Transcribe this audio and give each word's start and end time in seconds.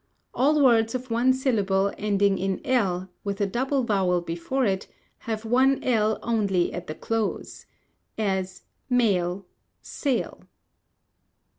All 0.33 0.63
words 0.63 0.95
of 0.95 1.11
one 1.11 1.31
syllable 1.31 1.93
ending 1.95 2.39
in 2.39 2.59
l, 2.65 3.09
with 3.23 3.39
a 3.39 3.45
double 3.45 3.83
vowel 3.83 4.19
before 4.19 4.65
it, 4.65 4.87
have 5.29 5.45
one 5.45 5.83
l 5.83 6.17
only 6.23 6.73
at 6.73 6.87
the 6.87 6.95
close: 6.95 7.67
as, 8.17 8.63
mail, 8.89 9.45
sail. 9.83 10.45